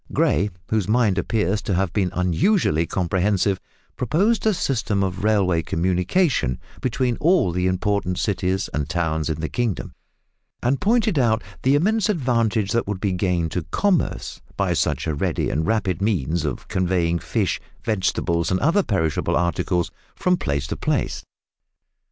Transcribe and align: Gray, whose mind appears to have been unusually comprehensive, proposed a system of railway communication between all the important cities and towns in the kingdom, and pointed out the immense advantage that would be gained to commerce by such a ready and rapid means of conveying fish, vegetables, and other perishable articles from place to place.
Gray, 0.11 0.49
whose 0.69 0.87
mind 0.87 1.19
appears 1.19 1.61
to 1.61 1.75
have 1.75 1.93
been 1.93 2.09
unusually 2.15 2.87
comprehensive, 2.87 3.59
proposed 3.95 4.47
a 4.47 4.53
system 4.55 5.03
of 5.03 5.23
railway 5.23 5.61
communication 5.61 6.59
between 6.81 7.17
all 7.17 7.51
the 7.51 7.67
important 7.67 8.17
cities 8.17 8.67
and 8.73 8.89
towns 8.89 9.29
in 9.29 9.39
the 9.41 9.47
kingdom, 9.47 9.93
and 10.63 10.81
pointed 10.81 11.19
out 11.19 11.43
the 11.61 11.75
immense 11.75 12.09
advantage 12.09 12.71
that 12.71 12.87
would 12.87 12.99
be 12.99 13.11
gained 13.11 13.51
to 13.51 13.61
commerce 13.69 14.41
by 14.57 14.73
such 14.73 15.05
a 15.05 15.13
ready 15.13 15.51
and 15.51 15.67
rapid 15.67 16.01
means 16.01 16.45
of 16.45 16.67
conveying 16.67 17.19
fish, 17.19 17.61
vegetables, 17.83 18.49
and 18.49 18.59
other 18.59 18.81
perishable 18.81 19.35
articles 19.37 19.91
from 20.15 20.35
place 20.35 20.65
to 20.65 20.75
place. 20.75 21.23